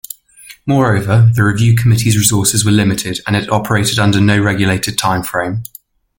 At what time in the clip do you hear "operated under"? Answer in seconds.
3.51-4.19